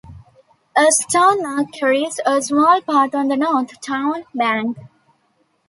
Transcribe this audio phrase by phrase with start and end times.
[0.75, 4.75] A stone arch carries a small path on the north, town, bank.